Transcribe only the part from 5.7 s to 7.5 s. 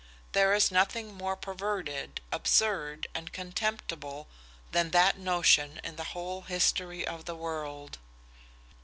in the whole history of the